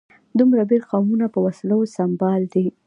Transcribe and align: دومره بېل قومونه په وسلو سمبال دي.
دومره 0.39 0.61
بېل 0.69 0.83
قومونه 0.91 1.25
په 1.33 1.39
وسلو 1.45 1.77
سمبال 1.95 2.41
دي. 2.53 2.65